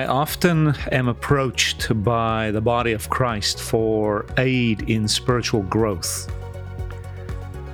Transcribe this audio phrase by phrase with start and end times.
[0.00, 6.26] I often am approached by the body of Christ for aid in spiritual growth.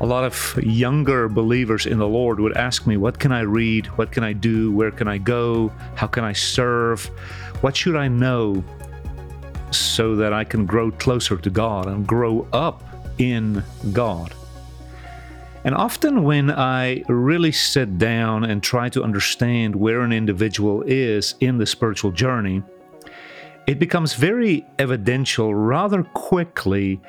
[0.01, 3.87] A lot of younger believers in the Lord would ask me, What can I read?
[3.97, 4.73] What can I do?
[4.73, 5.69] Where can I go?
[5.95, 7.05] How can I serve?
[7.61, 8.65] What should I know
[9.71, 12.83] so that I can grow closer to God and grow up
[13.19, 14.35] in God?
[15.66, 21.35] And often, when I really sit down and try to understand where an individual is
[21.40, 22.63] in the spiritual journey,
[23.66, 27.01] it becomes very evidential rather quickly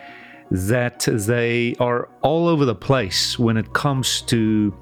[0.49, 4.75] that they are all over the place when it comes to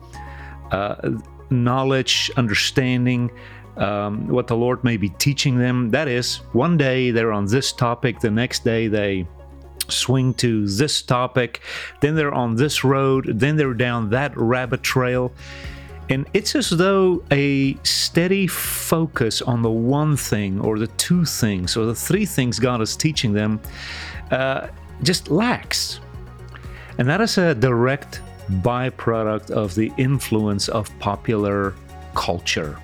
[0.72, 1.12] uh,
[1.50, 3.30] knowledge, understanding,
[3.76, 5.90] um, what the Lord may be teaching them.
[5.92, 9.28] That is, one day they're on this topic, the next day they
[9.90, 11.62] swing to this topic,
[12.02, 15.32] then they're on this road, then they're down that rabbit trail.
[16.10, 21.76] And it's as though a steady focus on the one thing or the two things
[21.76, 23.60] or the three things God is teaching them
[24.30, 24.68] uh,
[25.02, 26.00] just lacks.
[26.98, 31.74] And that is a direct byproduct of the influence of popular
[32.14, 32.78] culture.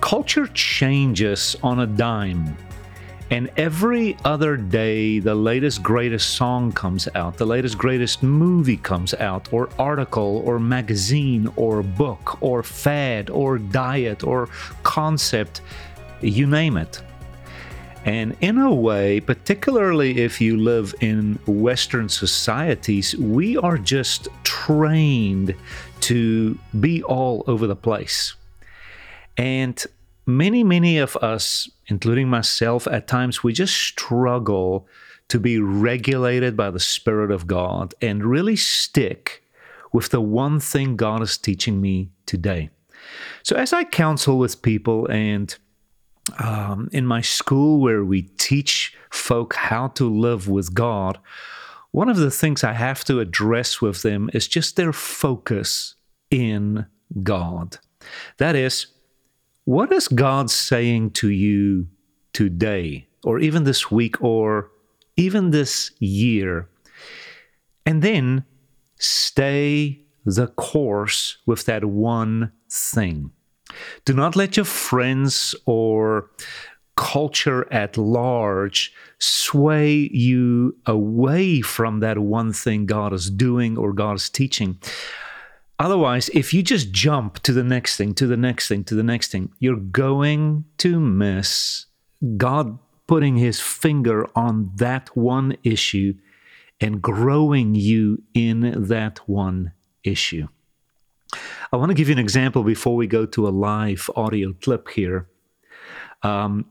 [0.00, 2.56] Culture changes on a dime.
[3.32, 9.14] And every other day, the latest, greatest song comes out, the latest, greatest movie comes
[9.14, 14.50] out, or article, or magazine, or book, or fad, or diet, or
[14.82, 15.62] concept,
[16.20, 17.00] you name it.
[18.04, 25.54] And in a way, particularly if you live in Western societies, we are just trained
[26.00, 28.34] to be all over the place.
[29.38, 29.82] And
[30.26, 34.86] many, many of us, including myself, at times we just struggle
[35.28, 39.42] to be regulated by the Spirit of God and really stick
[39.92, 42.70] with the one thing God is teaching me today.
[43.42, 45.56] So, as I counsel with people and
[46.38, 51.18] um, in my school where we teach folk how to live with God,
[51.90, 55.94] one of the things I have to address with them is just their focus
[56.30, 56.86] in
[57.22, 57.78] God.
[58.38, 58.86] That is,
[59.64, 61.86] what is God saying to you
[62.32, 64.70] today, or even this week, or
[65.16, 66.68] even this year?
[67.86, 68.44] And then
[68.96, 73.30] stay the course with that one thing.
[74.04, 76.30] Do not let your friends or
[76.96, 84.16] culture at large sway you away from that one thing God is doing or God
[84.16, 84.78] is teaching.
[85.82, 89.02] Otherwise, if you just jump to the next thing, to the next thing, to the
[89.02, 91.86] next thing, you're going to miss
[92.36, 92.78] God
[93.08, 96.14] putting his finger on that one issue
[96.80, 99.72] and growing you in that one
[100.04, 100.46] issue.
[101.72, 104.88] I want to give you an example before we go to a live audio clip
[104.88, 105.26] here.
[106.22, 106.66] Um,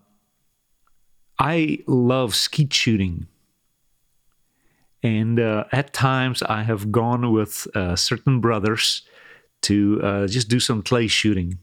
[1.37, 3.27] I love skeet shooting.
[5.03, 9.03] And uh, at times, I have gone with uh, certain brothers
[9.63, 11.57] to uh, just do some clay shooting,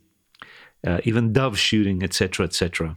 [0.86, 2.96] uh, even dove shooting, etc., etc.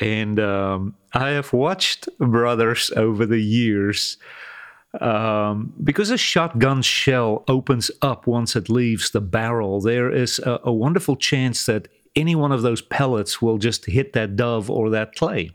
[0.00, 4.16] And um, I have watched brothers over the years
[5.00, 9.80] um, because a shotgun shell opens up once it leaves the barrel.
[9.80, 14.12] There is a, a wonderful chance that any one of those pellets will just hit
[14.14, 15.50] that dove or that clay.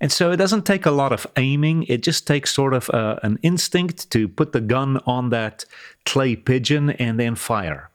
[0.00, 1.82] And so it doesn't take a lot of aiming.
[1.84, 5.66] It just takes sort of uh, an instinct to put the gun on that
[6.06, 7.90] clay pigeon and then fire.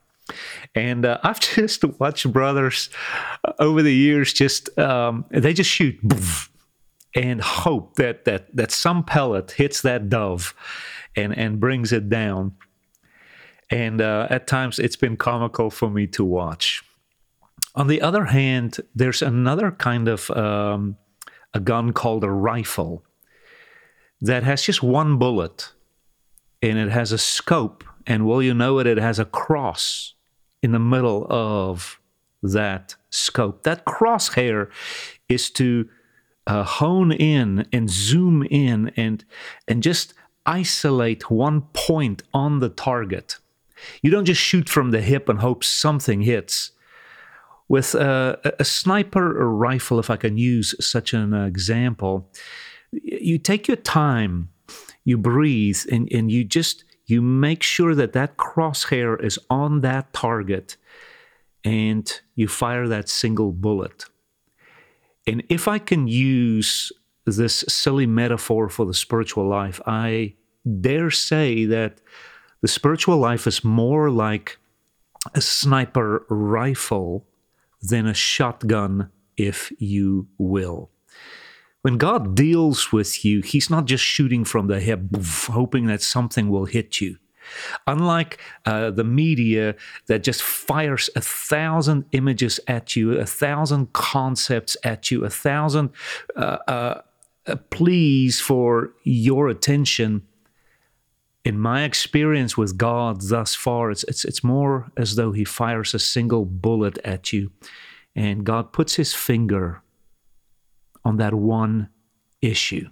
[0.75, 2.89] And uh, I've just watched brothers
[3.43, 5.99] uh, over the years just, um, they just shoot
[7.15, 10.53] and hope that, that, that some pellet hits that dove
[11.15, 12.55] and, and brings it down.
[13.71, 16.83] And uh, at times it's been comical for me to watch.
[17.73, 20.97] On the other hand, there's another kind of um,
[21.55, 23.03] a gun called a rifle
[24.21, 25.71] that has just one bullet
[26.61, 27.83] and it has a scope.
[28.05, 28.85] And will you know it?
[28.85, 30.13] It has a cross
[30.61, 31.99] in the middle of
[32.43, 33.63] that scope.
[33.63, 34.69] That crosshair
[35.29, 35.89] is to
[36.45, 39.25] uh, hone in and zoom in and
[39.67, 40.13] and just
[40.45, 43.37] isolate one point on the target.
[44.01, 46.71] You don't just shoot from the hip and hope something hits.
[47.67, 52.29] With a sniper rifle, if I can use such an example,
[52.91, 54.49] you take your time,
[55.03, 60.11] you breathe, and, and you just you make sure that that crosshair is on that
[60.13, 60.77] target,
[61.63, 64.05] and you fire that single bullet.
[65.27, 66.91] And if I can use
[67.25, 70.35] this silly metaphor for the spiritual life, I
[70.81, 71.99] dare say that
[72.61, 74.59] the spiritual life is more like
[75.33, 77.25] a sniper rifle
[77.87, 80.89] than a shotgun, if you will.
[81.81, 85.01] When God deals with you, He's not just shooting from the hip,
[85.47, 87.17] hoping that something will hit you.
[87.85, 89.75] Unlike uh, the media
[90.07, 95.91] that just fires a thousand images at you, a thousand concepts at you, a thousand
[96.35, 97.01] uh, uh,
[97.45, 100.23] uh pleas for your attention,
[101.45, 105.93] in my experience with God thus far, it's, it's, it's more as though He fires
[105.93, 107.51] a single bullet at you,
[108.15, 109.83] and God puts His finger
[111.05, 111.89] on that one
[112.41, 112.89] issue.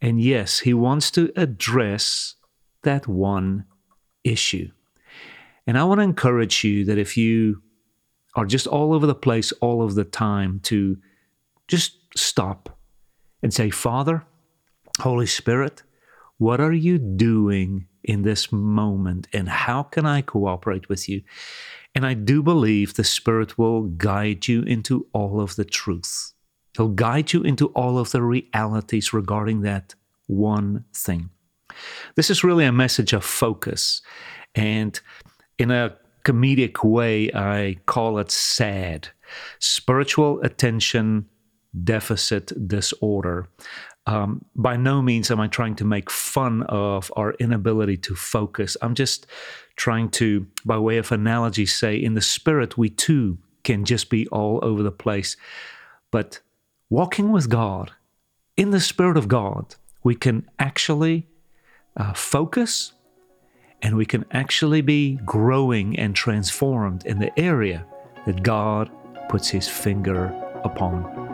[0.00, 2.36] And yes, He wants to address
[2.82, 3.66] that one
[4.24, 4.70] issue.
[5.66, 7.62] And I want to encourage you that if you
[8.34, 10.96] are just all over the place all of the time, to
[11.68, 12.78] just stop
[13.42, 14.24] and say, Father,
[15.00, 15.82] Holy Spirit,
[16.40, 21.20] what are you doing in this moment and how can I cooperate with you?
[21.94, 26.32] And I do believe the Spirit will guide you into all of the truth.
[26.74, 29.94] He'll guide you into all of the realities regarding that
[30.28, 31.28] one thing.
[32.14, 34.00] This is really a message of focus.
[34.54, 34.98] And
[35.58, 35.94] in a
[36.24, 39.10] comedic way, I call it SAD
[39.58, 41.26] spiritual attention
[41.84, 43.46] deficit disorder.
[44.10, 48.76] Um, by no means am I trying to make fun of our inability to focus.
[48.82, 49.24] I'm just
[49.76, 54.26] trying to, by way of analogy, say in the spirit, we too can just be
[54.28, 55.36] all over the place.
[56.10, 56.40] But
[56.88, 57.92] walking with God,
[58.56, 61.28] in the spirit of God, we can actually
[61.96, 62.92] uh, focus
[63.80, 67.86] and we can actually be growing and transformed in the area
[68.26, 68.90] that God
[69.28, 70.34] puts his finger
[70.64, 71.29] upon.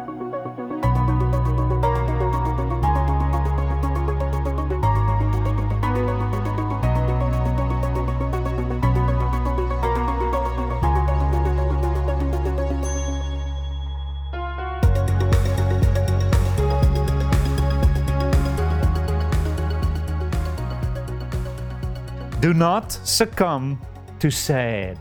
[22.57, 23.81] Not succumb
[24.19, 24.99] to sad,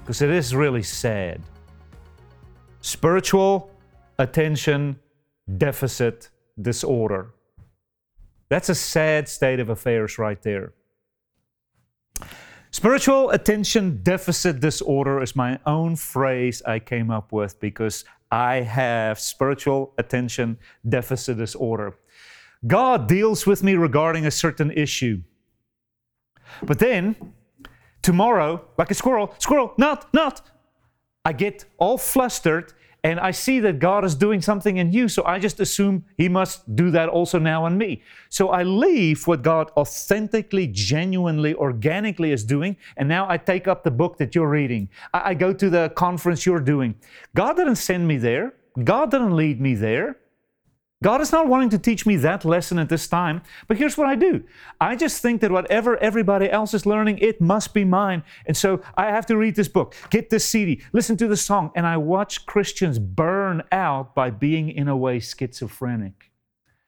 [0.00, 1.42] because it is really sad.
[2.80, 3.70] Spiritual
[4.18, 4.98] attention
[5.58, 6.30] deficit
[6.60, 7.32] disorder.
[8.48, 10.72] That's a sad state of affairs right there.
[12.70, 19.18] Spiritual attention deficit disorder is my own phrase I came up with because I have
[19.18, 20.58] spiritual attention
[20.88, 21.94] deficit disorder.
[22.66, 25.22] God deals with me regarding a certain issue.
[26.62, 27.16] But then,
[28.02, 30.42] tomorrow, like a squirrel, squirrel, not, not,
[31.24, 32.72] I get all flustered
[33.06, 36.28] and I see that God is doing something in you, so I just assume He
[36.28, 38.02] must do that also now in me.
[38.30, 43.84] So I leave what God authentically, genuinely, organically is doing, and now I take up
[43.84, 44.88] the book that you're reading.
[45.14, 46.96] I, I go to the conference you're doing.
[47.36, 50.16] God didn't send me there, God didn't lead me there.
[51.06, 54.08] God is not wanting to teach me that lesson at this time, but here's what
[54.08, 54.42] I do.
[54.80, 58.24] I just think that whatever everybody else is learning, it must be mine.
[58.44, 61.70] And so I have to read this book, get this CD, listen to the song,
[61.76, 66.32] and I watch Christians burn out by being, in a way, schizophrenic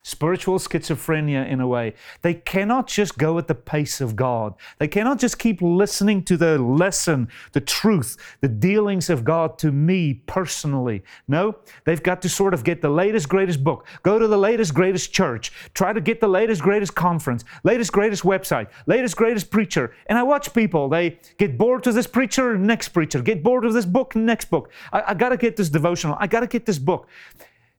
[0.09, 1.95] spiritual schizophrenia in a way.
[2.23, 4.55] They cannot just go at the pace of God.
[4.79, 9.71] They cannot just keep listening to the lesson, the truth, the dealings of God to
[9.71, 11.03] me personally.
[11.29, 14.73] No, they've got to sort of get the latest, greatest book, go to the latest,
[14.73, 19.95] greatest church, try to get the latest, greatest conference, latest, greatest website, latest, greatest preacher.
[20.07, 23.75] And I watch people, they get bored with this preacher, next preacher, get bored with
[23.75, 24.71] this book, next book.
[24.91, 27.09] I, I got to get this devotional, I got to get this book.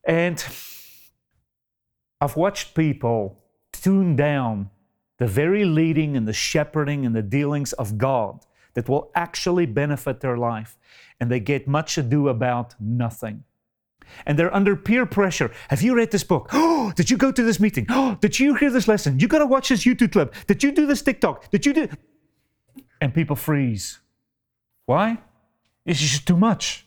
[0.04, 0.44] And
[2.22, 3.40] I've watched people
[3.72, 4.70] tune down
[5.18, 10.22] the very leading and the shepherding and the dealings of God that will actually benefit
[10.22, 10.78] their life,
[11.20, 13.44] and they get much ado about nothing.
[14.26, 15.52] And they're under peer pressure.
[15.70, 16.50] Have you read this book?
[16.52, 17.86] Oh, did you go to this meeting?
[17.90, 19.20] Oh, did you hear this lesson?
[19.20, 20.34] You got to watch this YouTube clip.
[20.48, 21.50] Did you do this TikTok?
[21.52, 21.88] Did you do?
[23.02, 24.00] And people freeze.
[24.86, 25.20] Why?
[25.86, 26.86] It's just too much.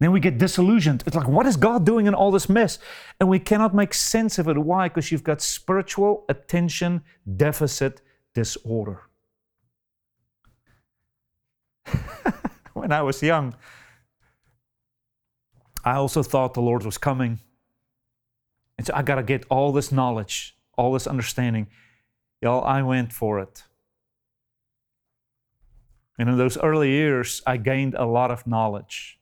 [0.00, 1.04] Then we get disillusioned.
[1.06, 2.78] It's like, what is God doing in all this mess?
[3.20, 4.58] And we cannot make sense of it.
[4.58, 4.88] Why?
[4.88, 7.02] Because you've got spiritual attention
[7.36, 8.00] deficit
[8.34, 9.02] disorder.
[12.74, 13.54] when I was young,
[15.84, 17.40] I also thought the Lord was coming.
[18.78, 21.68] And so I got to get all this knowledge, all this understanding.
[22.40, 23.64] Y'all, I went for it.
[26.18, 29.18] And in those early years, I gained a lot of knowledge,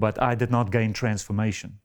[0.00, 1.78] but I did not gain transformation.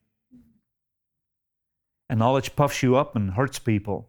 [2.08, 4.08] And knowledge puffs you up and hurts people.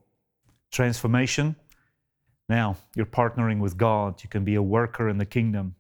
[0.71, 1.55] Transformation,
[2.47, 4.23] now you're partnering with God.
[4.23, 5.75] You can be a worker in the kingdom.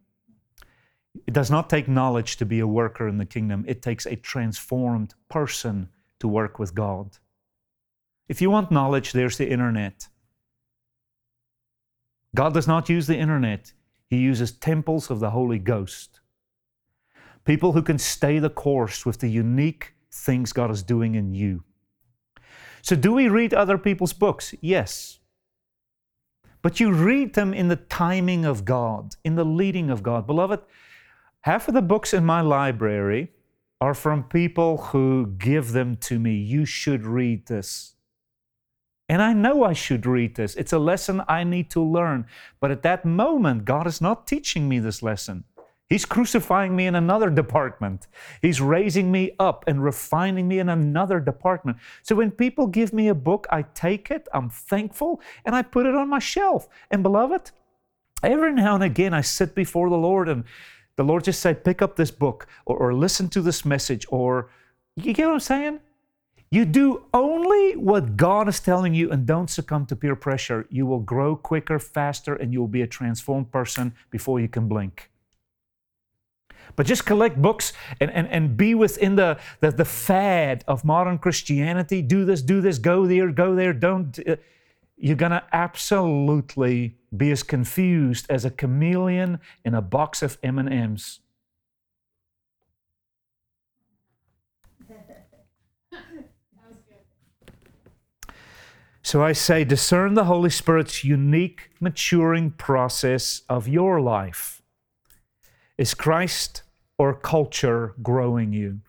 [1.25, 4.15] It does not take knowledge to be a worker in the kingdom, it takes a
[4.15, 7.17] transformed person to work with God.
[8.27, 10.07] If you want knowledge, there's the internet.
[12.35, 13.71] God does not use the internet,
[14.09, 16.19] He uses temples of the Holy Ghost.
[17.47, 21.63] People who can stay the course with the unique things God is doing in you.
[22.81, 24.53] So, do we read other people's books?
[24.59, 25.19] Yes.
[26.61, 30.27] But you read them in the timing of God, in the leading of God.
[30.27, 30.59] Beloved,
[31.41, 33.31] half of the books in my library
[33.79, 36.35] are from people who give them to me.
[36.35, 37.95] You should read this.
[39.07, 40.53] And I know I should read this.
[40.55, 42.25] It's a lesson I need to learn.
[42.59, 45.45] But at that moment, God is not teaching me this lesson.
[45.89, 48.07] He's crucifying me in another department.
[48.41, 51.77] He's raising me up and refining me in another department.
[52.03, 55.85] So when people give me a book, I take it, I'm thankful, and I put
[55.85, 56.67] it on my shelf.
[56.91, 57.51] And beloved,
[58.21, 60.43] every now and again I sit before the Lord and
[60.97, 64.49] the Lord just say, pick up this book or, or listen to this message or
[64.97, 65.79] you get what I'm saying?
[66.49, 70.65] You do only what God is telling you and don't succumb to peer pressure.
[70.69, 74.67] You will grow quicker, faster, and you will be a transformed person before you can
[74.67, 75.09] blink.
[76.75, 81.17] But just collect books and, and, and be within the, the, the fad of modern
[81.17, 82.01] Christianity.
[82.01, 84.17] Do this, do this, go there, go there, don't.
[84.27, 84.35] Uh,
[84.97, 91.19] you're going to absolutely be as confused as a chameleon in a box of M&Ms.
[99.07, 104.56] So I say, discern the Holy Spirit's unique maturing process of your life.
[105.77, 106.63] Is Christ
[106.97, 108.79] or culture growing you?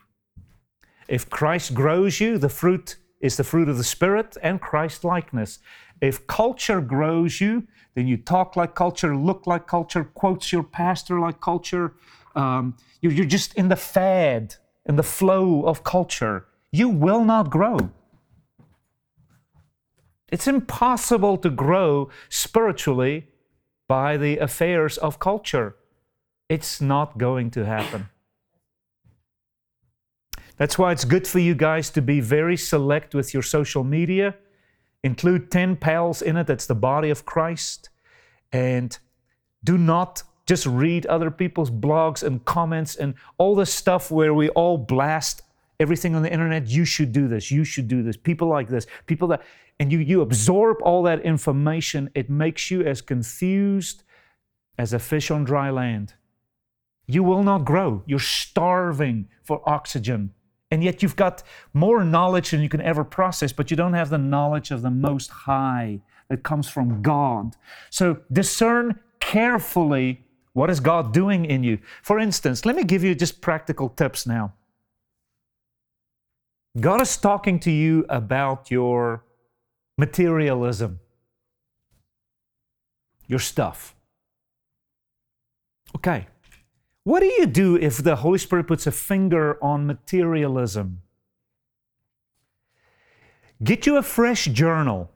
[1.06, 5.58] If Christ grows you, the fruit is the fruit of the Spirit and Christ likeness.
[6.00, 11.18] If culture grows you, then you talk like culture, look like culture, quotes your pastor
[11.18, 11.94] like culture.
[12.34, 14.54] Um, you're just in the fad,
[14.86, 16.46] in the flow of culture.
[16.70, 17.90] You will not grow.
[20.30, 23.28] It's impossible to grow spiritually
[23.88, 25.74] by the affairs of culture.
[26.48, 28.08] It's not going to happen.
[30.56, 34.34] That's why it's good for you guys to be very select with your social media.
[35.04, 37.90] Include 10 pals in it, that's the body of Christ.
[38.52, 38.98] And
[39.62, 44.48] do not just read other people's blogs and comments and all the stuff where we
[44.50, 45.42] all blast
[45.78, 46.66] everything on the internet.
[46.66, 48.16] You should do this, you should do this.
[48.16, 49.42] People like this, people that,
[49.78, 54.02] and you, you absorb all that information, it makes you as confused
[54.76, 56.14] as a fish on dry land.
[57.08, 58.02] You will not grow.
[58.06, 60.34] You're starving for oxygen.
[60.70, 64.10] And yet you've got more knowledge than you can ever process, but you don't have
[64.10, 67.56] the knowledge of the Most High that comes from God.
[67.88, 70.22] So discern carefully
[70.52, 71.78] what is God doing in you.
[72.02, 74.52] For instance, let me give you just practical tips now.
[76.78, 79.24] God is talking to you about your
[79.96, 81.00] materialism,
[83.26, 83.94] your stuff.
[85.96, 86.26] Okay.
[87.08, 91.00] What do you do if the Holy Spirit puts a finger on materialism?
[93.64, 95.10] Get you a fresh journal.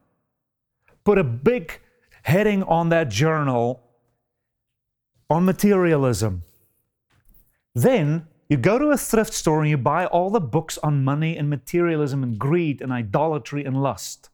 [1.05, 1.83] Put a big
[2.23, 3.83] heading on that journal
[5.29, 6.45] on materialism.
[7.75, 11.37] Then you go to a thrift store and you buy all the books on money
[11.37, 14.31] and materialism and greed and idolatry and lust.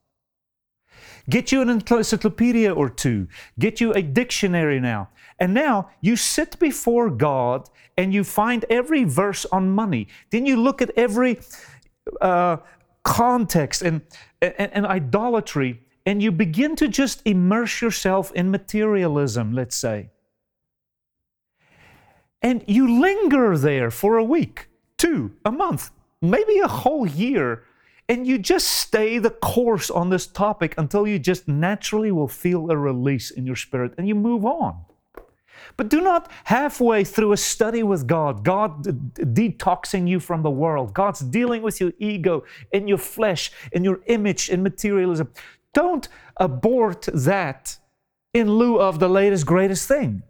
[1.28, 3.28] Get you an encyclopedia or two.
[3.58, 5.10] Get you a dictionary now.
[5.38, 10.08] And now you sit before God and you find every verse on money.
[10.30, 11.40] Then you look at every
[12.20, 12.58] uh,
[13.04, 14.00] context and,
[14.40, 20.08] and, and idolatry and you begin to just immerse yourself in materialism, let's say.
[22.40, 25.90] And you linger there for a week, two, a month,
[26.22, 27.64] maybe a whole year,
[28.08, 32.70] and you just stay the course on this topic until you just naturally will feel
[32.70, 34.84] a release in your spirit and you move on.
[35.76, 40.94] But do not halfway through a study with God, God detoxing you from the world,
[40.94, 45.32] God's dealing with your ego and your flesh and your image and materialism.
[45.74, 47.76] Don't abort that
[48.32, 50.22] in lieu of the latest, greatest thing.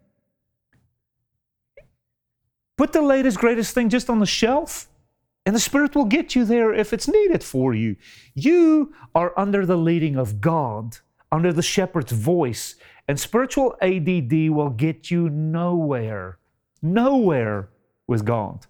[2.76, 4.87] Put the latest, greatest thing just on the shelf,
[5.48, 7.96] and the Spirit will get you there if it's needed for you.
[8.34, 10.98] You are under the leading of God,
[11.32, 12.74] under the shepherd's voice,
[13.08, 16.38] and spiritual ADD will get you nowhere,
[16.82, 17.70] nowhere
[18.06, 18.66] with God.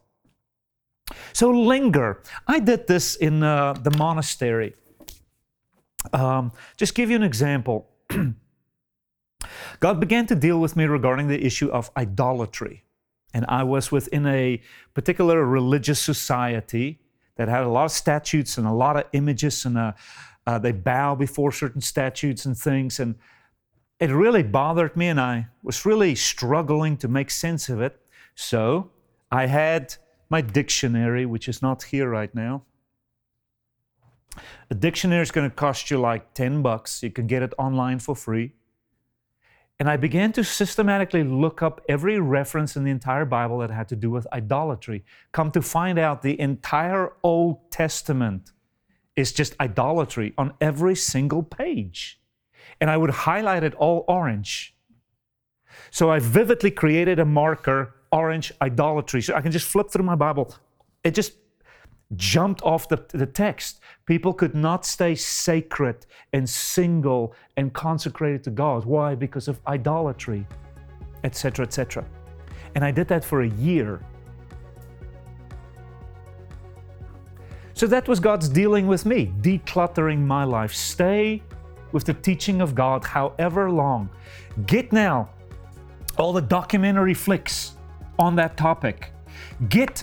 [1.32, 2.22] So linger.
[2.46, 4.76] I did this in uh, the monastery.
[6.12, 7.88] Um, just give you an example.
[9.80, 12.84] God began to deal with me regarding the issue of idolatry.
[13.34, 14.60] And I was within a
[14.94, 17.00] particular religious society
[17.36, 19.92] that had a lot of statutes and a lot of images, and uh,
[20.46, 22.98] uh, they bow before certain statutes and things.
[22.98, 23.14] And
[24.00, 28.00] it really bothered me, and I was really struggling to make sense of it.
[28.34, 28.90] So
[29.30, 29.94] I had
[30.30, 32.62] my dictionary, which is not here right now.
[34.70, 37.02] A dictionary is going to cost you like 10 bucks.
[37.02, 38.52] You can get it online for free.
[39.80, 43.88] And I began to systematically look up every reference in the entire Bible that had
[43.88, 45.04] to do with idolatry.
[45.30, 48.50] Come to find out, the entire Old Testament
[49.14, 52.20] is just idolatry on every single page.
[52.80, 54.74] And I would highlight it all orange.
[55.90, 59.22] So I vividly created a marker, orange idolatry.
[59.22, 60.54] So I can just flip through my Bible.
[61.04, 61.32] It just
[62.16, 63.80] jumped off the, the text.
[64.06, 68.84] People could not stay sacred and single and consecrated to God.
[68.84, 69.14] Why?
[69.14, 70.46] Because of idolatry,
[71.24, 72.04] etc., etc.
[72.74, 74.00] And I did that for a year.
[77.74, 80.74] So that was God's dealing with me, decluttering my life.
[80.74, 81.42] Stay
[81.92, 84.10] with the teaching of God however long.
[84.66, 85.30] Get now
[86.16, 87.76] all the documentary flicks
[88.18, 89.12] on that topic.
[89.68, 90.02] Get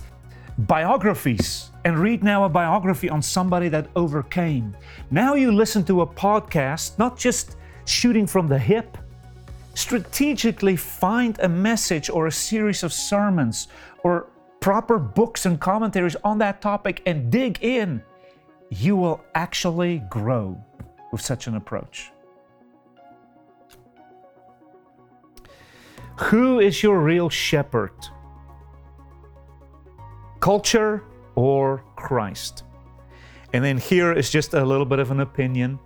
[0.57, 4.75] biographies and read now a biography on somebody that overcame.
[5.11, 8.97] Now you listen to a podcast, not just shooting from the hip.
[9.75, 13.67] Strategically find a message or a series of sermons
[14.03, 14.27] or
[14.61, 18.01] proper books and commentaries on that topic and dig in.
[18.69, 20.57] You will actually grow
[21.11, 22.09] with such an approach.
[26.17, 27.93] Who is your real shepherd?
[30.39, 31.03] Culture
[31.35, 32.63] or Christ?
[33.53, 35.79] And then here is just a little bit of an opinion.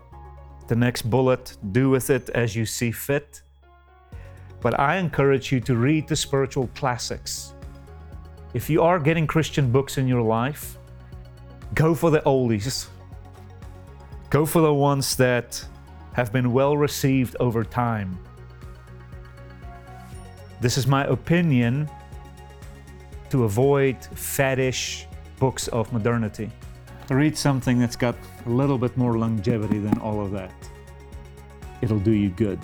[0.68, 3.42] The next bullet do with it as you see fit.
[4.62, 7.54] But I encourage you to read the spiritual classics.
[8.54, 10.78] If you are getting Christian books in your life,
[11.74, 12.88] go for the oldies.
[14.30, 15.64] Go for the ones that
[16.14, 18.18] have been well received over time.
[20.62, 21.90] This is my opinion
[23.30, 25.06] to avoid faddish
[25.40, 26.52] books of modernity.
[27.10, 30.54] Read something that's got a little bit more longevity than all of that.
[31.82, 32.60] It'll do you good.